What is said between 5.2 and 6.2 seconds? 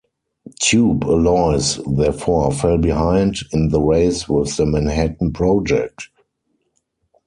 Project.